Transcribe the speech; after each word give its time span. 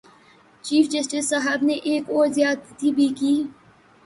Chief 0.65 0.85
justice 0.89 1.29
صاحب 1.29 1.63
نے 1.63 1.73
ایک 1.89 2.09
اور 2.09 2.27
زیادتی 2.27 2.91
بھی 2.91 3.07
کی۔ 3.19 3.33